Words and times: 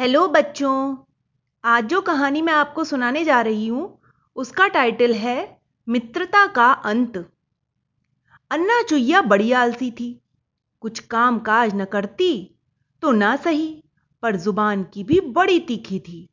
Hello 0.00 0.28
बच्चों, 0.28 0.96
आज 1.64 1.84
जो 1.84 2.00
कहानी 2.00 2.42
मैं 2.42 2.52
आपको 2.52 2.84
सुनाने 2.84 3.24
जा 3.24 3.40
रही 3.40 3.66
हूँ, 3.66 4.00
उसका 4.36 4.68
टाइटल 4.68 5.12
है 5.14 5.58
मित्रता 5.88 6.46
का 6.46 6.70
अंत। 6.72 7.16
अन्ना 8.50 8.80
चुईया 8.82 9.22
बड़ी 9.22 9.52
आलसी 9.52 9.90
थी। 9.90 10.08
कुछ 10.80 10.98
काम 11.00 11.38
काज 11.38 11.74
न 11.74 11.84
करती 11.84 12.58
तो 13.02 13.12
ना 13.12 13.36
सही, 13.36 13.82
पर 14.22 14.36
ज़ुबान 14.36 14.84
की 14.84 15.04
भी 15.04 15.20
बड़ी 15.20 15.60
तीखी 15.60 16.00
थी। 16.00 16.28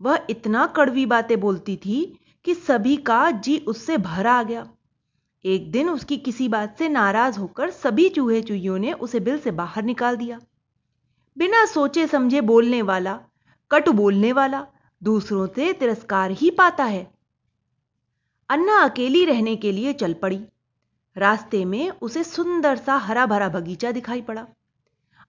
वह 0.00 0.26
इतना 0.30 0.66
कड़वी 0.66 1.06
बातें 1.06 1.40
बोलती 1.40 1.76
थी 1.76 2.04
कि 2.44 2.54
सभी 2.54 2.96
का 2.96 3.30
जी 3.30 3.58
उससे 3.58 3.98
भर 3.98 4.26
आ 4.26 4.42
गया। 4.42 4.68
एक 5.44 5.70
दिन 5.72 5.90
उसकी 5.90 6.16
किसी 6.16 6.48
बात 6.48 6.78
से 6.78 6.88
नाराज़ 6.88 7.38
होकर 7.38 7.70
सभी 7.70 8.08
चूहे 8.08 8.42
चुईयों 8.42 8.78
ने 8.78 8.92
उसे 8.92 9.20
बिल 9.20 9.38
से 9.38 9.50
बाहर 9.50 9.82
निकाल 9.82 10.16
दिया। 10.16 10.40
बिना 11.38 11.66
सोचे 11.66 12.06
समझे 12.06 12.40
बोलने 12.40 12.82
वाला, 12.82 13.20
कट 13.70 13.88
बोलने 13.88 14.32
वाला 14.32 14.66
दूसरों 15.02 15.46
से 15.46 15.72
तिरस्कार 15.72 16.30
ही 16.30 16.50
पाता 16.50 16.84
है। 16.84 17.14
अन्ना 18.48 18.78
अकेली 18.78 19.24
रहने 19.24 19.56
के 19.56 19.72
लिए 19.72 19.92
चल 19.92 20.14
पड़ी। 20.14 20.40
रास्ते 21.16 21.64
में 21.64 21.90
उसे 21.90 22.24
सुंदर 22.24 22.76
सा 22.76 22.96
हरा 22.96 23.26
भरा 23.26 23.48
बगीचा 23.48 23.92
दिखाई 23.92 24.20
पड़ा। 24.20 24.46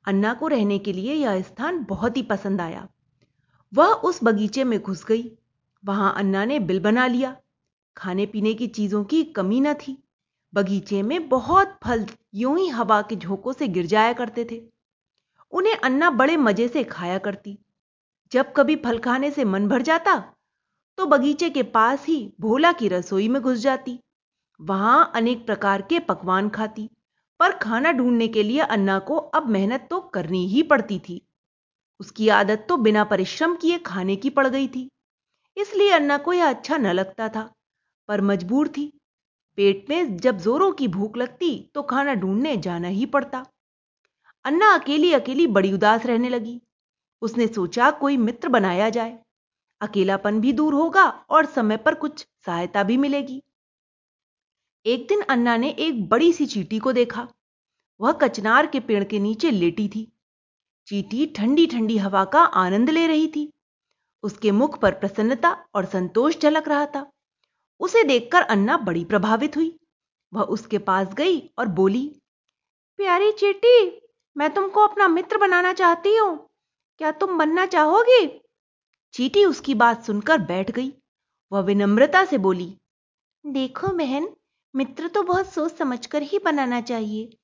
अन्ना 0.05 0.34
को 0.34 0.47
रहने 0.47 0.80
के 0.80 0.94
लिए 0.94 1.13
यह 1.13 1.41
स्थान 1.41 1.85
बहुत 1.89 2.17
ही 2.17 2.23
पसंद 2.23 2.61
आया। 2.61 2.88
वह 3.73 3.88
उस 3.88 4.20
बगीचे 4.23 4.63
में 4.63 4.80
घुस 4.80 5.05
गई। 5.05 5.38
वहाँ 5.85 6.13
अन्ना 6.17 6.45
ने 6.45 6.59
बिल 6.59 6.80
बना 6.80 7.08
लिया। 7.08 7.38
खाने 7.97 8.25
पीने 8.25 8.53
की 8.53 8.67
चीज़ों 8.67 9.03
की 9.03 9.23
कमी 9.23 9.61
न 9.61 9.73
थी। 9.73 10.03
बगीचे 10.53 11.02
में 11.02 11.30
बहुत 11.30 11.80
फल 11.83 12.05
यूँ 12.33 12.59
ही 12.59 12.67
हवा 12.67 13.02
के 13.02 13.16
झोंकों 13.16 13.53
से 13.53 13.67
गिर 13.67 13.85
जाया 13.85 14.13
करते 14.13 14.47
थे। 14.52 14.73
उन्हें 15.53 15.75
अन्ना 15.75 16.09
बड़े 16.12 16.38
मज़े 16.38 16.67
से 16.67 16.84
खाया 16.85 17.17
करती। 17.20 17.57
जब 18.31 18.53
कभी 18.53 18.75
फल 18.75 18.99
खाने 18.99 19.31
से 19.31 19.44
मन 19.45 19.67
भर 19.67 19.81
जाता 19.81 20.16
तो 20.98 21.05
बगीचे 21.07 21.49
के 21.49 21.64
पास 21.72 22.05
ही 22.05 22.33
भोला 22.41 22.72
की 22.72 22.88
रसोई 22.88 23.28
में 23.28 23.41
घुस 23.41 23.59
जाती। 23.59 23.97
वहाँ 24.59 25.11
अनेक 25.16 25.45
प्रकार 25.45 25.81
के 25.81 26.00
पकवान 26.02 26.50
खाती, 26.50 26.89
पर 27.39 27.52
खाना 27.58 27.91
ढूँढने 27.91 28.28
के 28.28 28.44
लिए 28.44 28.59
अन्ना 28.61 28.97
को 29.02 29.16
अब 29.16 29.47
मेहनत 29.50 29.88
तो 29.89 30.00
करनी 30.09 30.45
ही 30.47 30.63
पड़ती 30.63 31.00
थी। 31.00 31.22
उसकी 32.00 32.28
आदत 32.31 32.66
तो 32.69 32.78
बिना 32.78 33.03
परिश्रम 33.06 33.56
किए 33.56 33.78
खाने 33.80 34.16
की 34.16 34.30
पड़ 34.31 34.47
गई 34.47 34.67
थी। 34.67 34.89
इसलिए 35.58 35.91
अन्ना 35.91 36.17
को 36.17 36.33
यह 36.33 36.50
अच्छा 36.50 36.78
न 36.78 36.91
लगता 36.91 37.30
था, 37.30 37.50
पर 38.09 38.22
मजबूर 38.23 38.67
थी। 38.67 38.91
पेट 39.58 39.85
में 39.89 40.17
जब 40.17 40.38
जोरों 40.39 40.72
की 40.72 40.88
भूख 40.89 41.17
लगती 41.17 41.58
तो 41.75 41.81
खाना 41.83 42.13
ढूँढने 42.16 42.56
जाना 42.59 42.88
ही 42.89 43.06
पड़ता। 43.08 43.45
अन्ना 44.45 44.73
अकेली 44.73 45.13
अकेली 45.13 45.47
बड़ी 45.47 45.73
उदास 45.73 46.05
रहने 46.05 46.30
लगी। 46.30 46.61
उसने 47.22 47.47
सोचा 47.47 47.91
कोई 47.91 48.17
मित्र 48.17 48.47
बनाया 48.47 48.89
जाए। 48.89 49.19
अकेलापन 49.81 50.41
भी 50.41 50.53
दूर 50.53 50.73
होगा 50.73 51.03
और 51.30 51.45
समय 51.45 51.77
पर 51.77 51.95
कुछ 51.95 52.27
सहायता 52.45 52.83
भी 52.83 52.97
मिलेगी। 52.97 53.44
एक 54.85 55.08
दिन 55.08 55.22
अन्ना 55.22 55.58
ने 55.58 55.69
एक 55.69 56.09
बड़ी 56.09 56.33
सी 56.33 56.45
चीटी 56.45 56.80
को 56.80 56.94
देखा। 56.94 57.27
वह 58.02 58.11
कचनार 58.11 58.67
के 58.67 58.80
पेड़ 58.80 59.03
के 59.03 59.19
नीचे 59.19 59.52
लेटी 59.52 59.88
थी। 59.88 60.11
चीटी 60.88 61.25
ठंडी 61.25 61.67
ठंडी 61.67 61.97
हवा 61.97 62.25
का 62.25 62.39
आनंद 62.39 62.89
ले 62.89 63.07
रही 63.07 63.28
थी। 63.28 63.53
उसके 64.23 64.52
मुख 64.52 64.80
पर 64.80 64.91
प्रसन्नता 64.91 65.66
और 65.75 65.85
संतोष 65.85 66.38
झलक 66.39 66.67
रहा 66.67 66.85
था। 66.85 67.11
उसे 67.80 68.03
देखकर 68.03 68.41
अन्ना 68.41 68.78
बड़ी 68.78 69.05
प्रभावित 69.05 69.57
हुई। 69.57 69.80
वह 70.33 70.41
उसके 70.41 70.78
पास 70.78 71.13
गई 71.13 71.39
और 71.57 71.67
बोली, 71.67 72.22
प्यारी 72.97 73.31
चीटी 73.31 74.03
मैं 74.36 74.53
तुमको 74.53 74.81
अपना 74.81 75.08
मित्र 75.08 75.38
बनाना 75.38 75.73
चाहती 75.73 76.16
हूँ। 76.16 76.38
क्या 77.02 77.12
तुम 77.12 77.38
बनना 77.38 77.66
चाहोगी? 77.66 78.26
चीटी 79.14 79.45
उसकी 79.45 79.73
बात 79.75 80.03
सुनकर 80.03 80.38
बैठ 80.42 80.72
गई। 80.72 80.92
वह 81.52 81.62
विनम्रता 81.62 82.23
से 82.25 82.38
बोली, 82.38 82.73
देखो 83.45 83.88
बहन, 83.88 84.28
मित्र 84.73 85.08
तो 85.08 85.23
बहुत 85.23 85.53
सोच 85.53 85.72
समझकर 85.72 86.22
ही 86.22 86.40
बनाना 86.40 86.81
चाहिए। 86.81 87.38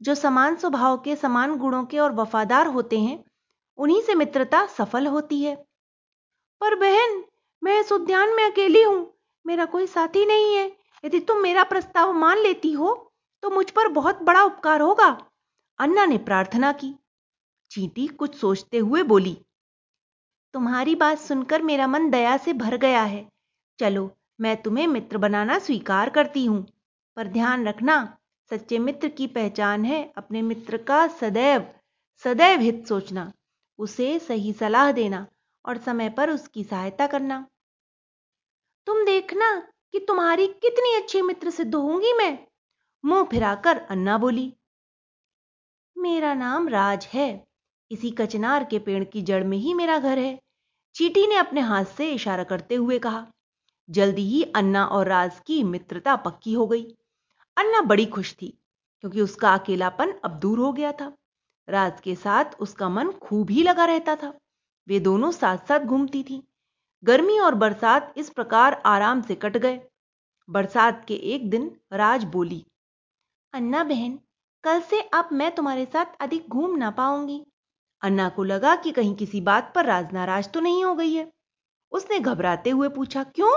जो 0.00 0.14
समान 0.14 0.56
स्वभाव 0.56 0.96
के, 0.98 1.16
समान 1.16 1.56
गुणों 1.56 1.84
के 1.84 1.98
और 1.98 2.12
वफादार 2.12 2.66
होते 2.66 2.98
हैं, 2.98 3.24
उन्हीं 3.78 4.00
से 4.02 4.14
मित्रता 4.14 4.64
सफल 4.66 5.06
होती 5.06 5.42
है। 5.42 5.54
पर 6.60 6.74
बहन, 6.74 7.22
मैं 7.62 7.80
इस 7.80 7.92
उद्यान 7.92 8.34
में 8.34 8.44
अकेली 8.44 8.82
हूँ। 8.82 9.12
मेरा 9.44 9.64
कोई 9.64 9.86
साथी 9.86 10.24
नहीं 10.26 10.54
है। 10.54 10.66
यदि 11.04 11.20
तुम 11.20 11.38
मेरा 11.38 11.62
प्रस्ताव 11.64 12.12
मान 12.12 12.38
लेती 12.38 12.72
हो 12.72 12.92
तो 13.42 13.50
मुझ 13.50 13.70
पर 13.70 13.88
बहुत 13.88 14.22
बड़ा 14.22 14.42
उपकार 14.42 14.80
होगा। 14.80 15.08
अन्ना 15.78 16.04
ने 16.04 16.18
प्रार्थना 16.18 16.72
की। 16.72 16.94
चींटी 17.70 18.06
कुछ 18.06 18.34
सोचते 18.34 18.78
हुए 18.78 19.02
बोली, 19.02 19.36
तुम्हारी 20.54 20.94
बात 20.94 21.18
सुनकर 21.18 21.62
मेरा 21.62 21.86
मन 21.86 22.10
दया 22.10 22.36
से 22.36 22.52
भर 22.52 22.76
गया 22.76 23.02
है। 23.02 23.26
चलो, 23.78 24.10
मैं 24.40 24.62
तुम्हें 24.62 24.86
मित्र 24.86 25.18
बनाना 25.18 25.58
स्वीकार 25.58 26.10
करती 26.10 26.44
हूँ। 26.44 26.66
पर 27.16 27.28
ध्यान 27.28 27.66
रखना, 27.68 28.18
सच्चे 28.50 28.78
मित्र 28.78 29.08
की 29.08 29.26
पहचान 29.26 29.84
है 29.84 30.12
अपने 30.16 30.42
मित्र 30.42 30.76
का 30.76 31.06
सदैव 31.08 31.66
सदैव 32.24 32.60
हित 32.60 32.86
सोचना, 32.86 33.32
उसे 33.78 34.18
सही 34.18 34.52
सलाह 34.52 34.92
देना 34.92 35.26
और 35.64 35.78
समय 35.78 36.08
पर 36.08 36.30
उसकी 36.30 36.64
सहायता 36.64 37.06
करना। 37.06 37.46
तुम 38.86 39.04
देखना 39.04 39.54
कि 39.92 39.98
तुम्हारी 39.98 40.46
कितनी 40.46 40.94
अच्छी 40.96 41.22
मित्र 41.22 41.50
सिद्ध 41.50 41.74
होंगी 41.74 42.12
मैं। 42.12 42.38
मुँह 43.04 43.24
फिराकर 43.24 43.78
अन्ना 43.78 44.18
बोली 44.18 44.52
मेरा 45.96 46.32
नाम 46.34 46.68
राज 46.68 47.06
है। 47.14 47.44
इसी 47.90 48.10
कचनार 48.10 48.64
के 48.64 48.78
पेड़ 48.78 49.02
की 49.04 49.22
जड़ 49.22 49.42
में 49.44 49.56
ही 49.58 49.74
मेरा 49.74 49.98
घर 49.98 50.18
है। 50.18 50.38
चीटी 50.94 51.26
ने 51.26 51.36
अपने 51.36 51.60
हाथ 51.60 51.84
से 51.86 52.10
इशारा 52.10 52.44
करते 52.44 52.74
हुए 52.74 52.98
कहा, 52.98 53.26
जल्दी 53.88 54.22
ही 54.22 54.42
अन्ना 54.56 54.84
और 54.86 55.08
राज 55.08 55.40
की 55.46 55.62
मित्रता 55.64 56.16
पक्की 56.16 56.52
हो 56.52 56.66
गई। 56.66 56.84
अन्ना 57.56 57.80
बड़ी 57.82 58.06
खुश 58.06 58.32
थी, 58.32 58.48
क्योंकि 59.00 59.20
उसका 59.20 59.54
अकेलापन 59.54 60.12
अब 60.24 60.38
दूर 60.40 60.58
हो 60.58 60.72
गया 60.72 60.92
था। 60.92 61.12
राज 61.68 62.00
के 62.00 62.14
साथ 62.14 62.60
उसका 62.60 62.88
मन 62.88 63.10
खूब 63.12 63.50
ही 63.50 63.62
लगा 63.62 63.84
रहता 63.84 64.16
था। 64.16 64.32
वे 64.88 65.00
दोनों 65.00 65.30
साथ 65.32 65.66
साथ 65.68 65.80
घूमती 65.80 66.22
थी। 66.22 66.42
गर्मी 67.02 67.38
और 67.38 67.54
बरसात 67.54 68.14
इस 68.16 68.30
प्रकार 68.30 68.80
आराम 68.86 69.22
से 69.22 69.34
कट 69.34 69.56
गए। 69.56 69.80
बरसात 70.48 71.04
के 71.08 71.14
एक 71.34 71.48
दिन 71.50 71.70
राज 71.92 72.24
बोली, 72.24 72.64
अन्ना 73.54 73.84
बहन 73.84 74.18
कल 74.66 74.80
से 74.80 75.00
अब 75.00 75.28
मैं 75.32 75.54
तुम्हारे 75.54 75.84
साथ 75.84 76.06
अधिक 76.20 76.48
घूम 76.48 76.76
ना 76.76 76.90
पाऊँगी। 76.90 77.46
अन्ना 78.02 78.28
को 78.28 78.44
लगा 78.44 78.76
कि 78.76 78.90
कहीं 78.92 79.14
किसी 79.16 79.40
बात 79.40 79.72
पर 79.74 79.84
राज 79.84 80.12
नाराज़ 80.12 80.48
तो 80.48 80.60
नहीं 80.60 80.84
हो 80.84 80.94
गई 80.94 81.14
है। 81.14 81.32
उसने 81.92 82.18
घबराते 82.20 82.70
हुए 82.70 82.88
पूछा, 82.88 83.24
क्यों? 83.24 83.52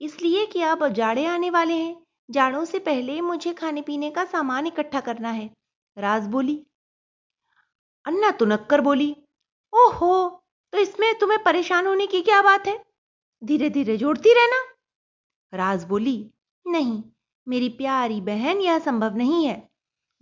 इसलिए 0.00 0.46
कि 0.46 0.62
अब 0.62 0.88
जाड़े 0.88 1.26
आने 1.26 1.50
वाले 1.50 1.74
हैं। 1.74 2.06
जाड़ों 2.30 2.64
से 2.64 2.78
पहले 2.78 3.20
मुझे 3.20 3.52
खाने 3.52 3.82
पीने 3.82 4.10
का 4.10 4.24
सामान 4.24 4.66
इकट्ठा 4.66 5.00
करना 5.00 5.30
है। 5.30 5.50
राज 5.98 6.26
बोली। 6.26 6.66
अन्ना 8.06 8.30
तुनक्कर 8.30 8.80
बोली, 8.80 9.16
ओहो 9.72 10.44
तो 10.72 10.78
इसमें 10.78 11.18
तुम्हें 11.18 11.42
परेशान 11.42 11.86
होने 11.86 12.06
की 12.06 12.20
क्या 12.20 12.42
बात 12.42 12.66
है? 12.66 12.84
धीरे 13.42 13.70
धीरे 13.70 13.96
जोड़ती 13.96 14.34
रहना। 14.34 14.66
राज 15.52 15.84
बोली, 15.84 16.30
नहीं, 16.66 17.02
मेरी 17.46 17.68
प्यारी 17.68 18.20
बहन 18.20 18.60
यह 18.60 18.78
संभव 18.78 19.16
नहीं 19.16 19.46
है। 19.46 19.68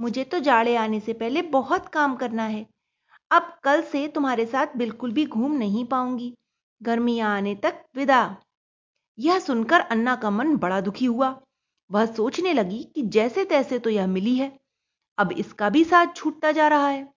मुझे 0.00 0.24
तो 0.24 0.38
जाड़े 0.38 0.76
आने 0.76 1.00
से 1.00 1.12
पहले 1.12 1.42
बहुत 1.42 1.88
काम 1.88 2.16
करना 2.16 2.44
है। 2.44 2.66
अब 3.30 3.58
कल 3.62 3.82
से 3.82 4.08
तुम्हारे 4.08 4.46
साथ 4.46 4.66
बिल्कुल 4.76 5.12
भी 5.12 5.26
घूम 5.26 5.52
नहीं 5.52 5.84
पाऊँगी। 5.84 6.34
गर्मियाँ 6.82 7.36
आने 7.36 7.54
तक 7.54 7.84
विदा। 7.96 8.36
यह 9.18 9.38
सुनकर 9.38 9.80
अन्ना 9.80 10.16
का 10.16 10.30
मन 10.30 10.56
बड़ा 10.56 10.80
दुखी 10.80 11.04
हुआ। 11.04 11.42
वह 11.90 12.06
सोचने 12.06 12.52
लगी 12.52 12.84
कि 12.94 13.02
जैसे 13.02 13.44
तैसे 13.44 13.78
तो 13.78 13.90
यह 13.90 14.06
मिली 14.06 14.36
है। 14.36 14.58
अब 15.18 15.32
इसका 15.32 15.70
भी 15.70 15.84
साथ 15.84 16.06
छूटता 16.16 16.52
जा 16.52 16.68
रहा 16.68 16.88
है। 16.88 17.12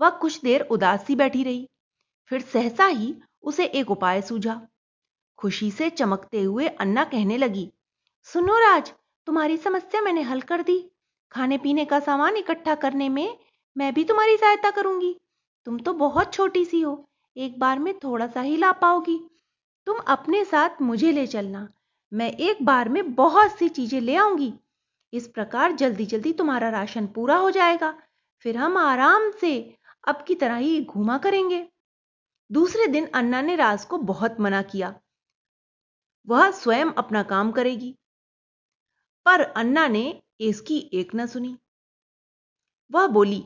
वह 0.00 0.10
कुछ 0.10 0.40
देर 0.42 0.60
उदास 0.60 1.10
बैठी 1.10 1.42
रही। 1.42 1.68
फिर 2.26 2.40
सहसा 2.40 2.86
ही 2.86 3.14
उसे 3.42 3.64
एक 3.64 3.90
उपाय 3.90 4.22
सूझा। 4.22 4.68
खुशी 5.38 5.70
से 5.70 5.90
चमकते 5.90 6.42
हुए 6.42 6.66
अन्ना 6.66 7.04
कहने 7.04 7.36
लगी, 7.36 7.72
सुनो 8.22 8.58
राज, 8.58 8.92
तुम्हारी 9.26 9.56
समस्या 9.56 10.00
मैंने 10.00 10.22
हल 10.22 10.40
कर 10.40 10.62
दी। 10.62 10.90
खाने 11.32 11.58
पीने 11.58 11.84
का 11.84 12.00
सामान 12.00 12.36
इकट्ठा 12.36 12.74
करने 12.74 13.08
में 13.08 13.38
मैं 13.76 13.92
भी 13.94 14.04
तुम्हारी 14.04 14.36
सहायता 14.36 14.70
करूँगी। 14.70 15.14
तुम 15.66 15.78
तो 15.78 15.92
बहुत 15.94 16.32
छोटी 16.34 16.64
सी 16.64 16.80
हो, 16.80 17.08
एक 17.36 17.58
बार 17.58 17.78
में 17.78 17.98
थोड़ा 17.98 18.26
सा 18.26 18.40
ही 18.40 18.56
ला 18.56 18.72
पाओगी। 18.72 19.18
तुम 19.86 19.98
अपने 20.08 20.44
साथ 20.44 20.82
मुझे 20.82 21.12
ले 21.12 21.26
चलना, 21.26 21.68
मैं 22.12 22.30
एक 22.30 22.64
बार 22.64 22.88
में 22.88 23.14
बहुत 23.14 23.58
सी 23.58 23.68
चीज़ें 23.68 24.00
ले 24.00 24.16
आऊँगी। 24.16 24.52
इस 25.12 25.26
प्रकार 25.28 25.72
जल्दी 25.72 26.06
जल्दी 26.06 26.32
तुम्हारा 26.32 26.68
राशन 26.68 27.06
पूरा 27.06 27.36
हो 27.36 27.50
जाएगा, 27.50 27.94
फिर 28.44 28.56
हम 28.56 28.76
आराम 28.76 29.30
से 29.30 29.78
अब 30.08 30.24
की 30.24 30.34
तरह 30.34 30.56
ही 30.56 30.84
घूमा 30.84 31.18
करेंगे। 31.18 31.66
दूसरे 32.50 32.86
दिन 32.86 33.06
अन्ना 33.14 33.40
ने 33.42 33.56
राज 33.56 33.84
को 33.84 33.98
बहुत 33.98 34.40
मना 34.40 34.62
किया। 34.62 34.94
वह 36.28 36.50
स्वयं 36.50 36.92
अपना 36.92 37.22
काम 37.22 37.50
करेगी। 37.52 37.94
पर 39.26 39.40
अन्ना 39.40 39.86
ने 39.88 40.22
इसकी 40.40 40.78
एक 40.92 41.14
न 41.14 41.26
सुनी। 41.26 41.56
वह 42.90 43.06
बोली, 43.06 43.44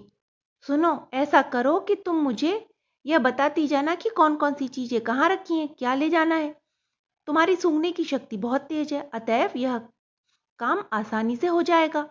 सुनो, 0.66 1.10
ऐसा 1.14 1.42
करो 1.42 1.78
कि 1.81 1.94
तुम 1.94 2.16
मुझे 2.16 2.69
यह 3.04 3.19
बताती 3.19 3.66
जाना 3.66 3.94
कि 3.94 4.08
कौन 4.08 4.37
कौन 4.37 4.54
सी 4.54 4.69
चीज़ें 4.69 5.00
कहाँ 5.00 5.28
रखी 5.28 5.54
हैं, 5.54 5.69
क्या 5.69 5.94
ले 5.94 6.08
जाना 6.10 6.34
है। 6.34 6.54
तुम्हारी 7.28 7.56
सूंघने 7.56 7.92
की 7.92 8.04
शक्ति 8.04 8.37
बहुत 8.37 8.60
तेज 8.60 8.92
है, 8.92 9.08
अतएव 9.14 9.52
यह 9.56 9.78
काम 10.58 10.84
आसानी 10.92 11.37
से 11.37 11.46
हो 11.46 11.62
जाएगा। 11.62 12.02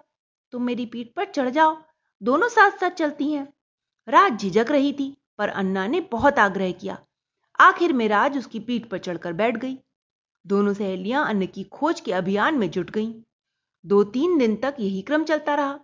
तुम 0.53 0.63
मेरी 0.63 0.85
पीठ 0.85 1.13
पर 1.15 1.25
चढ़ 1.25 1.49
जाओ, 1.49 1.77
दोनों 2.21 2.47
साथ 2.49 2.71
साथ 2.71 2.91
चलती 2.91 3.31
हैं 3.31 3.47
राज 4.07 4.39
झिझक 4.39 4.71
रही 4.71 4.93
थी, 4.93 5.15
पर 5.37 5.49
अन्ना 5.49 5.87
ने 5.87 5.99
बहुत 6.01 6.39
आग्रह 6.39 6.71
किया। 6.71 6.97
आखिर 7.59 7.93
में 7.93 8.07
राज 8.07 8.37
उसकी 8.37 8.59
पीठ 8.59 8.89
पर 8.89 8.97
चढ़कर 8.97 9.33
बैठ 9.33 9.57
गई। 9.57 9.77
दोनों 10.45 10.73
सहेलियाँ 10.73 11.25
अन्न 11.27 11.45
की 11.45 11.63
खोज 11.63 11.99
के 11.99 12.11
अभियान 12.11 12.57
में 12.57 12.69
जुट 12.69 12.91
गईं। 12.91 13.13
दो 13.85 14.03
तीन 14.03 14.37
दिन 14.37 14.55
तक 14.55 14.75
यही 14.79 15.01
क्रम 15.01 15.23
चलता 15.23 15.55
रहा। 15.55 15.79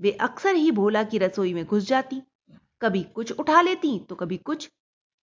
वे 0.00 0.10
अक्सर 0.10 0.54
ही 0.54 0.70
भोला 0.70 1.02
की 1.02 1.18
रसोई 1.18 1.54
में 1.54 1.64
घुस 1.64 1.82
जाती। 1.82 2.22
कभी 2.82 3.02
कुछ 3.02 3.32
उठा 3.32 3.60
लेती 3.60 3.98
तो 3.98 4.14
कभी 4.14 4.36
कुछ। 4.36 4.70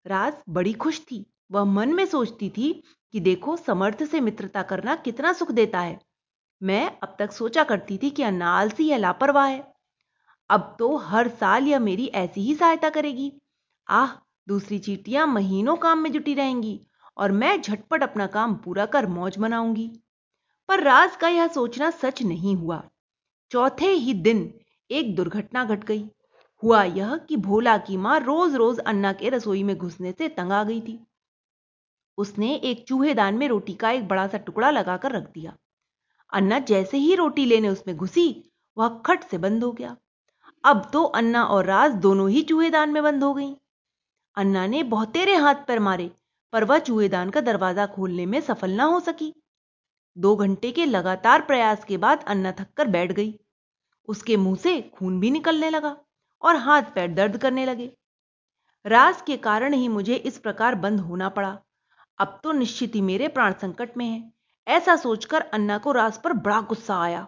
राज 0.05 0.33
बड़ी 0.49 0.73
खुश 0.73 0.99
थी। 1.01 1.25
वह 1.51 1.63
मन 1.63 1.93
में 1.93 2.05
सोचती 2.05 2.49
थी 2.49 2.71
कि 3.13 3.19
देखो, 3.19 3.57
समर्थ 3.57 4.03
से 4.03 4.19
मित्रता 4.19 4.61
करना 4.61 4.95
कितना 4.95 5.33
सुख 5.33 5.51
देता 5.51 5.79
है। 5.79 5.99
मैं 6.61 6.97
अब 7.03 7.15
तक 7.19 7.31
सोचा 7.31 7.63
करती 7.63 7.97
थी 7.97 8.09
कि 8.09 8.23
अन्ना 8.23 8.49
आलसी 8.49 8.87
या 8.87 8.97
लापरवाह 8.97 9.47
है। 9.47 9.73
अब 10.49 10.75
तो 10.79 10.95
हर 10.97 11.27
साल 11.27 11.67
यह 11.67 11.79
मेरी 11.79 12.05
ऐसी 12.05 12.41
ही 12.41 12.55
सहायता 12.55 12.89
करेगी। 12.89 13.31
आह, 13.87 14.11
दूसरी 14.47 14.79
चीटियाँ 14.79 15.27
महीनों 15.27 15.75
काम 15.75 15.99
में 15.99 16.11
जुटी 16.11 16.33
रहेंगी 16.33 16.79
और 17.17 17.31
मैं 17.31 17.61
झटपट 17.61 18.03
अपना 18.03 18.27
काम 18.27 18.55
पूरा 18.55 18.85
कर 18.85 19.07
मौज 19.07 19.37
मनाऊँगी। 19.37 19.91
पर 20.69 20.83
राज 20.83 21.15
का 21.15 21.27
यह 21.27 21.47
सोचना 21.47 21.89
सच 21.89 22.21
नहीं 22.23 22.55
हुआ। 22.55 22.83
चौथे 23.51 23.87
ही 23.87 24.13
दिन 24.13 24.53
एक 24.91 25.15
दुर्घटना 25.15 25.63
घट 25.65 25.83
गई। 25.83 26.03
हुआ 26.63 26.83
यह 26.83 27.17
कि 27.17 27.37
भोला 27.37 27.77
की 27.77 27.97
माँ 27.97 28.19
रोज 28.19 28.55
रोज 28.55 28.79
अन्ना 28.79 29.13
के 29.13 29.29
रसोई 29.29 29.63
में 29.63 29.77
घुसने 29.77 30.11
से 30.11 30.27
तंग 30.27 30.51
आ 30.51 30.63
गई 30.63 30.81
थी। 30.81 30.99
उसने 32.17 32.55
एक 32.55 32.87
चूहेदान 32.87 33.35
में 33.35 33.47
रोटी 33.47 33.73
का 33.73 33.91
एक 33.91 34.07
बड़ा 34.07 34.27
सा 34.27 34.37
टुकड़ा 34.37 34.69
लगाकर 34.71 35.11
रख 35.11 35.23
दिया। 35.23 35.55
अन्ना 36.33 36.59
जैसे 36.59 36.97
ही 36.97 37.15
रोटी 37.15 37.45
लेने 37.45 37.69
उसमें 37.69 37.97
घुसी, 37.97 38.51
वह 38.77 39.01
खट 39.05 39.23
से 39.23 39.37
बंद 39.37 39.63
हो 39.63 39.71
गया। 39.71 39.95
अब 40.63 40.89
तो 40.93 41.03
अन्ना 41.03 41.43
और 41.43 41.65
राज 41.65 41.93
दोनों 41.93 42.29
ही 42.29 42.41
चूहेदान 42.41 42.89
में 42.89 43.03
बंद 43.03 43.23
हो 43.23 43.33
गई। 43.33 43.55
अन्ना 44.35 44.67
ने 44.67 44.83
बहुतेरे 44.83 45.35
हाथ 45.35 45.55
पर 45.67 45.79
मारे, 45.79 46.11
पर 46.53 46.63
वह 46.63 46.79
चूहेदान 46.79 47.29
का 47.29 47.41
दरवाज़ा 47.41 47.85
खोलने 47.85 48.25
में 48.25 48.41
सफल 48.41 48.71
ना 48.71 48.83
हो 48.83 48.99
सकी। 48.99 49.33
दो 50.19 50.35
घंटे 50.35 50.71
के 50.71 50.85
लगातार 50.85 51.41
प्रयास 51.41 51.83
के 51.83 51.97
बाद 51.97 52.23
अन्ना 52.27 52.51
थककर 52.51 52.87
बैठ 52.87 53.11
गई। 53.11 53.33
उसके 54.07 54.37
मुँह 54.37 54.55
से 54.55 54.81
खून 54.93 55.19
भी 55.19 55.31
निकलने 55.31 55.69
लगा 55.69 55.95
और 56.41 56.55
हाथ 56.55 56.83
पैर 56.95 57.13
दर्द 57.13 57.37
करने 57.37 57.65
लगे। 57.65 57.91
रास 58.85 59.21
के 59.21 59.37
कारण 59.37 59.73
ही 59.73 59.87
मुझे 59.87 60.15
इस 60.15 60.37
प्रकार 60.37 60.75
बंद 60.75 60.99
होना 60.99 61.29
पड़ा। 61.29 61.57
अब 62.19 62.39
तो 62.43 62.51
निश्चित 62.51 62.95
ही 62.95 63.01
मेरे 63.01 63.27
प्राण 63.27 63.53
संकट 63.53 63.97
में 63.97 64.05
है, 64.05 64.31
ऐसा 64.67 64.95
सोचकर 64.95 65.41
अन्ना 65.43 65.77
को 65.77 65.91
रास 65.91 66.19
पर 66.23 66.33
बड़ा 66.35 66.59
गुस्सा 66.61 66.99
आया। 67.01 67.27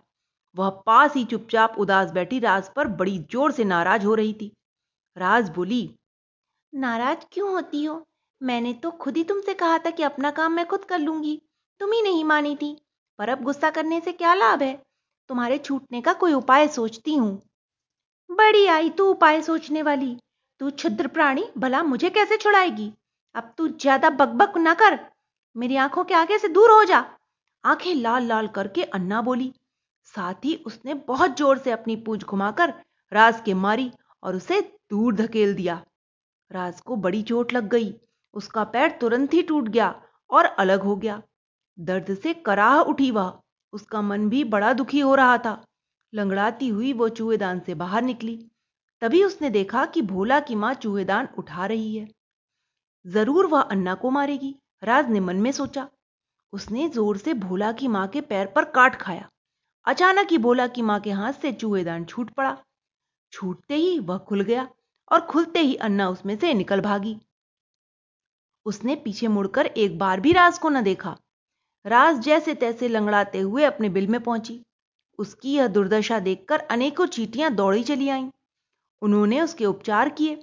वह 0.56 0.70
पास 0.86 1.16
ही 1.16 1.24
चुपचाप 1.26 1.76
उदास 1.78 2.12
बैठी 2.12 2.40
राज 2.40 2.70
पर 2.70 2.88
बड़ी 2.88 3.18
ज़ोर 3.32 3.52
से 3.52 3.64
नाराज़ 3.64 4.06
हो 4.06 4.16
रही 4.16 4.34
थी। 4.34 4.52
राज 5.18 5.50
बोली, 5.50 5.84
नाराज़ 6.74 7.26
क्यों 7.32 7.52
होती 7.52 7.84
हो? 7.84 8.06
मैंने 8.42 8.74
तो 8.74 8.92
खुद 8.92 9.18
ही 9.18 9.24
तुमसे 9.24 9.54
कहा 9.54 9.78
था 9.78 9.90
कि 9.90 10.04
अपना 10.04 10.32
काम 10.32 10.52
मैं 10.52 10.66
खुद 10.68 10.86
कर 10.86 11.00
लूँगी। 11.00 11.42
तुम 11.82 11.92
ही 11.92 12.02
नहीं 12.02 12.24
मानी 12.24 12.56
थी। 12.56 12.76
पर 13.20 13.30
अब 13.30 13.42
गुस्सा 13.44 13.70
करने 13.70 14.00
से 14.00 14.12
क्या 14.12 14.34
लाभ 14.34 14.62
है? 14.62 14.74
तुम्हारे 15.30 15.58
छूटने 15.58 16.02
का 16.02 16.14
कोई 16.14 16.34
उपाय 16.34 16.68
सोचती 16.68 17.16
हूँ। 17.16 17.42
बड़ी 18.30 18.66
आई 18.68 18.90
तू 18.90 19.06
उपाय 19.06 19.42
सोचने 19.42 19.82
वाली। 19.82 20.16
तू 20.60 20.70
क्षुद्र 20.72 21.08
प्राणी, 21.08 21.44
भला 21.58 21.82
मुझे 21.84 22.10
कैसे 22.10 22.38
छुड़ाएगी? 22.38 22.92
अब 23.36 23.54
तू 23.58 23.68
ज़्यादा 23.68 24.10
बकबक 24.10 24.54
न 24.58 24.74
कर। 24.74 25.00
मेरी 25.56 25.76
आँखों 25.76 26.04
के 26.04 26.14
आगे 26.14 26.38
से 26.38 26.48
दूर 26.48 26.72
हो 26.72 26.84
जा। 26.84 27.04
आँखें 27.64 27.94
लाल 27.96 28.26
लाल 28.26 28.48
करके 28.48 28.84
अन्ना 28.84 29.22
बोली। 29.22 29.54
साथ 30.06 30.46
ही 30.46 30.56
उसने 30.66 30.94
बहुत 31.08 31.38
ज़ोर 31.38 31.58
से 31.58 31.72
अपनी 31.72 31.96
पूछ 31.96 32.24
घुमाकर 32.24 32.74
राज 33.12 33.42
के 33.46 33.54
मारी 33.54 33.92
और 34.24 34.36
उसे 34.36 34.62
दूर 34.62 35.16
धकेल 35.16 35.56
दिया। 35.56 35.82
राज 36.52 36.82
को 36.82 36.96
बड़ी 36.96 37.22
चोट 37.24 37.54
लग 37.54 37.70
गई। 37.70 37.94
उसका 38.34 38.64
पैर 38.64 38.92
तुरंत 38.92 39.34
ही 39.34 39.42
टूट 39.44 39.70
गया 39.70 39.94
और 40.30 40.46
अलग 40.46 40.82
हो 40.82 40.96
गया। 40.96 41.22
दर्द 41.78 42.14
से 42.16 42.34
कराह 42.34 42.80
उठी 42.80 43.12
वह। 43.12 43.34
उसका 43.74 44.02
मन 44.02 44.30
भी 44.30 44.44
बड़ा 44.44 44.74
दुखी 44.74 45.00
हो 45.00 45.16
रहा 45.16 45.38
था। 45.38 45.64
लंगड़ाती 46.14 46.68
हुई 46.68 46.94
वो 46.94 47.10
चूहेदान 47.10 47.60
से 47.60 47.76
बाहर 47.76 48.02
निकली। 48.02 48.36
तभी 49.02 49.24
उसने 49.24 49.50
देखा 49.50 49.86
कि 49.86 50.02
भोला 50.02 50.40
की 50.40 50.56
माँ 50.56 50.74
चूहेदान 50.74 51.28
उठा 51.38 51.66
रही 51.66 51.96
है। 51.98 52.08
ज़रूर 53.06 53.46
वह 53.46 53.62
अन्ना 53.62 53.96
को 53.96 54.10
मारेगी, 54.10 54.56
राज 54.84 55.10
ने 55.10 55.20
मन 55.20 55.36
में 55.36 55.52
सोचा। 55.52 55.88
उसने 56.54 56.88
ज़ोर 56.90 57.18
से 57.18 57.34
भोला 57.34 57.72
की 57.72 57.88
माँ 57.88 58.08
के 58.08 58.22
पैर 58.22 58.48
पर 58.48 58.66
काट 58.66 58.96
खाया। 58.96 59.30
अचानक 59.86 60.32
ही 60.32 60.38
भोला 60.38 60.68
की 60.68 60.82
माँ 60.82 61.00
के 61.00 61.12
हाथ 61.12 61.34
से 61.34 61.52
चूहेदान 61.52 62.06
छूट 62.06 62.30
पड़ा। 62.30 62.58
छूटते 63.34 63.76
ही 63.76 63.98
वह 64.00 64.18
खुल 64.18 64.42
गया 64.42 64.68
और 65.12 65.22
खुलते 65.22 65.60
ही 65.60 65.76
अन्ना 65.76 66.10
उसमें 66.10 66.38
से 66.40 66.54
निकल 66.54 66.82
भागी। 66.82 67.18
उसने 68.66 68.96
पीछे 68.96 69.28
मुड़कर 69.28 69.66
एक 69.66 69.98
बार 70.00 70.20
भी 70.20 70.34
राज 70.34 70.58
को 70.58 70.70
न 70.70 70.84
देखा। 70.84 71.18
राज 71.86 72.20
जैसे 72.20 72.54
तैसे 72.56 72.88
लंगड़ाते 72.88 73.40
हुए 73.40 73.64
अपने 73.64 73.90
बिल 73.90 74.08
में 74.08 74.20
पहुँची। 74.20 74.62
उसकी 75.20 75.54
यह 75.54 75.68
दुर्दशा 75.68 76.20
देखकर 76.20 76.60
अनेकों 76.72 77.06
चीटियाँ 77.08 77.52
दौड़ी 77.52 77.84
चली 77.84 78.10
आईं। 78.10 78.30
उन्होंने 79.02 79.42
उसके 79.42 79.66
उपचार 79.66 80.10
किए। 80.10 80.36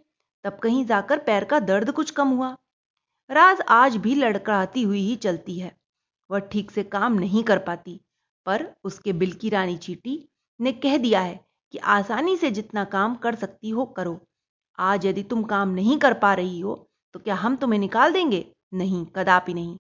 तब 0.45 0.59
कहीं 0.63 0.85
जाकर 0.85 1.19
पैर 1.19 1.45
का 1.45 1.61
दर्द 1.61 1.91
कुछ 1.91 2.11
कम 2.11 2.29
हुआ। 2.29 2.57
राज 3.31 3.61
आज 3.69 3.97
भी 3.97 4.15
लड़कड़ाती 4.15 4.83
हुई 4.83 5.01
ही 5.01 5.17
चलती 5.17 5.59
है। 5.59 5.73
वह 6.31 6.39
ठीक 6.43 6.71
से 6.71 6.83
काम 6.85 7.15
नहीं 7.15 7.43
कर 7.45 7.59
पाती, 7.59 8.01
पर 8.47 8.67
उसके 8.85 9.13
बिल 9.13 9.33
की 9.33 9.49
रानी 9.49 9.77
चीटी 9.79 10.23
ने 10.61 10.73
कह 10.75 10.97
दिया 10.99 11.21
है 11.21 11.41
कि 11.75 11.79
आसानी 11.79 12.37
से 12.37 12.51
जितना 12.51 12.85
काम 12.87 13.15
कर 13.17 13.35
सकती 13.35 13.71
हो 13.71 13.85
करो। 13.87 14.21
आज 14.79 15.07
यदि 15.07 15.23
तुम 15.23 15.43
काम 15.45 15.69
नहीं 15.71 15.99
कर 15.99 16.15
पा 16.15 16.33
रही 16.35 16.61
हो 16.61 16.75
तो 17.15 17.21
क्या 17.21 17.35
हम 17.35 17.57
तुम्हें 17.57 17.79
निकाल 17.81 18.13
देंगे? 18.13 18.45
नहीं, 18.75 19.05
कदापि 19.17 19.55
नहीं। 19.55 19.77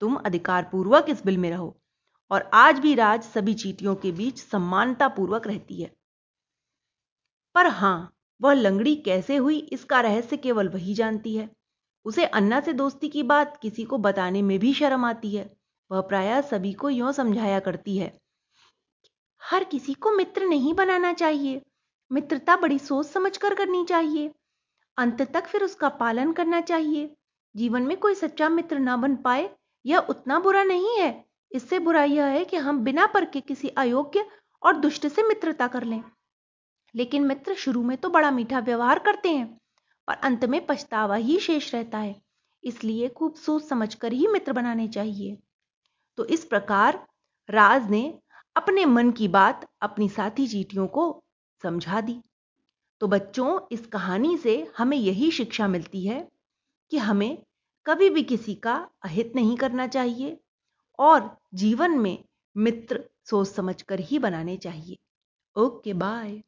तुम 0.00 0.14
अधिकारपूर्वक 0.16 1.06
इस 1.08 1.24
बिल 1.24 1.38
में 1.38 1.50
रहो। 1.50 1.80
और 2.30 2.50
आज 2.54 2.78
भी 2.78 2.94
राज 2.94 3.22
सभी 3.22 3.54
चीटियों 3.54 3.94
के 3.94 4.12
बीच 4.12 4.38
सम्मानता 4.38 5.08
पूर्वक 5.08 5.46
रहती 5.46 5.82
है। 5.82 5.90
पर 7.54 7.66
हाँ, 7.66 8.14
वह 8.42 8.52
लंगड़ी 8.52 8.96
कैसे 8.96 9.36
हुई 9.36 9.58
इसका 9.58 10.00
रहस्य 10.00 10.36
केवल 10.36 10.68
वही 10.68 10.94
जानती 10.94 11.36
है। 11.36 11.50
उसे 12.04 12.24
अन्ना 12.24 12.60
से 12.60 12.72
दोस्ती 12.72 13.08
की 13.08 13.22
बात 13.22 13.58
किसी 13.62 13.84
को 13.84 13.98
बताने 13.98 14.42
में 14.42 14.58
भी 14.58 14.74
शर्म 14.74 15.04
आती 15.04 15.36
है। 15.36 15.56
वह 15.90 16.00
प्राय 16.00 16.42
सभी 16.42 16.72
को 16.72 16.90
यों 16.90 17.12
समझाया 17.12 17.60
करती 17.60 17.98
है। 17.98 18.20
हर 19.42 19.64
किसी 19.64 19.94
को 19.94 20.10
मित्र 20.10 20.44
नहीं 20.44 20.74
बनाना 20.74 21.12
चाहिए। 21.12 21.62
मित्रता 22.12 22.56
बड़ी 22.56 22.78
सोच 22.78 23.06
समझकर 23.06 23.54
करनी 23.54 23.84
चाहिए। 23.84 24.34
अंत 24.98 25.22
तक 25.22 25.46
फिर 25.46 25.64
उसका 25.64 25.88
पालन 25.88 26.32
करना 26.32 26.60
चाहिए। 26.60 27.16
जीवन 27.56 27.82
में 27.82 27.96
कोई 27.96 28.14
सच्चा 28.14 28.48
मित्र 28.48 28.78
ना 28.78 28.96
बन 28.96 29.16
पाए 29.16 29.50
यह 29.86 29.98
उतना 29.98 30.38
बुरा 30.38 30.62
नहीं 30.62 30.98
है। 30.98 31.24
इससे 31.52 31.78
बुरा 31.78 32.04
यह 32.04 32.24
है 32.24 32.44
कि 32.44 32.56
हम 32.56 32.78
बिना 32.78 33.06
पर 33.06 33.24
के 33.24 33.40
किसी 33.40 33.68
अयोग्य 33.68 34.24
और 34.62 34.76
दुष्ट 34.76 35.06
से 35.06 35.22
मित्रता 35.22 35.66
कर 35.66 35.84
लें। 35.84 36.02
लेकिन 36.94 37.24
मित्र 37.24 37.54
शुरू 37.54 37.82
में 37.82 37.96
तो 37.96 38.10
बड़ा 38.10 38.30
मीठा 38.30 38.58
व्यवहार 38.58 38.98
करते 38.98 39.28
हैं, 39.28 39.46
पर 40.08 40.14
अंत 40.14 40.44
में 40.44 40.66
पछतावा 40.66 41.14
ही 41.14 41.38
शेष 41.38 41.74
रहता 41.74 41.98
है। 41.98 42.22
इसलिए 42.64 43.08
खूब 43.08 43.34
सोच 43.34 43.64
समझकर 43.64 44.12
ही 44.12 44.26
मित्र 44.26 44.52
बनाने 44.52 44.88
चाहिए। 44.88 45.38
तो 46.16 46.24
इस 46.24 46.44
प्रकार 46.44 47.06
राज 47.50 47.90
ने 47.90 48.18
अपने 48.56 48.84
मन 48.86 49.10
की 49.10 49.28
बात 49.28 49.68
अपनी 49.80 50.08
साथी 50.08 50.46
चीटियों 50.48 50.86
को 50.86 51.24
समझा 51.62 52.00
दी। 52.00 52.20
तो 53.00 53.06
बच्चों, 53.06 53.60
इस 53.72 53.86
कहानी 53.86 54.36
से 54.36 54.72
हमें 54.78 54.96
यही 54.96 55.30
शिक्षा 55.30 55.68
मिलती 55.68 56.06
है 56.06 56.28
कि 56.90 56.98
हमें 56.98 57.42
कभी 57.88 58.08
भी 58.10 58.22
किसी 58.22 58.54
का 58.56 58.74
अहित 59.04 59.32
नहीं 59.36 59.56
करना 59.56 59.86
चाहिए 59.88 60.38
और 60.98 61.30
जीवन 61.54 61.98
में 61.98 62.24
मित्र 62.56 63.04
सोच 63.30 63.48
समझकर 63.48 64.00
ही 64.00 64.18
बनाने 64.18 64.56
चाहिए। 64.58 64.98
Okay, 65.56 65.94
bye. 65.94 66.42